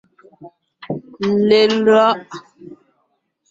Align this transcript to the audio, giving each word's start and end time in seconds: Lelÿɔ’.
Lelÿɔ’. 1.47 2.09